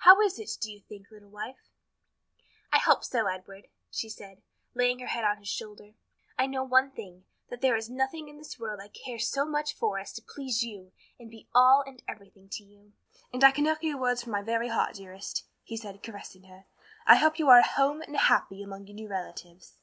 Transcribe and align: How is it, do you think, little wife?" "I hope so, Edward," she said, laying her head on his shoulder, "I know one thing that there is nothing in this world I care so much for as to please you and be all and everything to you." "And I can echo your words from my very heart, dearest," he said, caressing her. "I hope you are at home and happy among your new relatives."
How 0.00 0.20
is 0.20 0.38
it, 0.38 0.50
do 0.60 0.70
you 0.70 0.80
think, 0.82 1.10
little 1.10 1.30
wife?" 1.30 1.70
"I 2.70 2.76
hope 2.76 3.02
so, 3.04 3.26
Edward," 3.26 3.68
she 3.90 4.10
said, 4.10 4.42
laying 4.74 4.98
her 4.98 5.06
head 5.06 5.24
on 5.24 5.38
his 5.38 5.48
shoulder, 5.48 5.94
"I 6.38 6.46
know 6.46 6.62
one 6.62 6.90
thing 6.90 7.24
that 7.48 7.62
there 7.62 7.74
is 7.74 7.88
nothing 7.88 8.28
in 8.28 8.36
this 8.36 8.58
world 8.60 8.80
I 8.82 8.88
care 8.88 9.18
so 9.18 9.46
much 9.46 9.72
for 9.74 9.98
as 9.98 10.12
to 10.12 10.20
please 10.22 10.62
you 10.62 10.92
and 11.18 11.30
be 11.30 11.48
all 11.54 11.82
and 11.86 12.02
everything 12.06 12.50
to 12.50 12.62
you." 12.62 12.92
"And 13.32 13.42
I 13.42 13.50
can 13.50 13.66
echo 13.66 13.86
your 13.86 13.96
words 13.98 14.22
from 14.22 14.32
my 14.32 14.42
very 14.42 14.68
heart, 14.68 14.96
dearest," 14.96 15.46
he 15.64 15.78
said, 15.78 16.02
caressing 16.02 16.42
her. 16.42 16.66
"I 17.06 17.16
hope 17.16 17.38
you 17.38 17.48
are 17.48 17.60
at 17.60 17.68
home 17.78 18.02
and 18.02 18.14
happy 18.18 18.62
among 18.62 18.88
your 18.88 18.96
new 18.96 19.08
relatives." 19.08 19.78